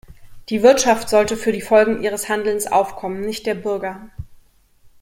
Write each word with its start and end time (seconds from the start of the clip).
Die 0.49 0.63
Wirtschaft 0.63 1.09
sollte 1.09 1.37
für 1.37 1.51
die 1.51 1.61
Folgen 1.61 2.01
ihres 2.01 2.27
Handelns 2.27 2.65
aufkommen, 2.65 3.21
nicht 3.21 3.45
der 3.45 3.53
Bürger. 3.53 4.07